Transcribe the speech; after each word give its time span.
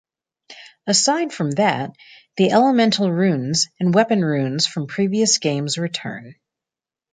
Aside 0.87 1.31
from 1.31 1.51
that, 1.51 1.91
the 2.35 2.49
elemental 2.49 3.11
runes 3.11 3.67
and 3.79 3.93
weapon 3.93 4.25
runes 4.25 4.65
from 4.65 4.87
previous 4.87 5.37
games 5.37 5.77
return. 5.77 6.33